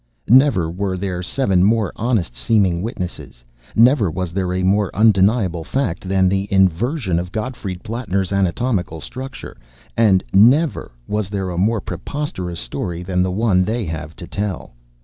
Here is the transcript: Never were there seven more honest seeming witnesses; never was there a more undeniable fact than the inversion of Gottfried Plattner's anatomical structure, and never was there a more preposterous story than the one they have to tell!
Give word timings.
Never 0.31 0.67
were 0.71 0.97
there 0.97 1.21
seven 1.21 1.63
more 1.63 1.93
honest 1.95 2.33
seeming 2.33 2.81
witnesses; 2.81 3.43
never 3.75 4.09
was 4.09 4.33
there 4.33 4.51
a 4.51 4.63
more 4.63 4.89
undeniable 4.95 5.63
fact 5.63 6.09
than 6.09 6.27
the 6.27 6.47
inversion 6.51 7.19
of 7.19 7.31
Gottfried 7.31 7.83
Plattner's 7.83 8.33
anatomical 8.33 8.99
structure, 8.99 9.57
and 9.95 10.23
never 10.33 10.89
was 11.07 11.29
there 11.29 11.51
a 11.51 11.57
more 11.59 11.81
preposterous 11.81 12.59
story 12.59 13.03
than 13.03 13.21
the 13.21 13.29
one 13.29 13.63
they 13.63 13.85
have 13.85 14.15
to 14.15 14.25
tell! 14.25 14.73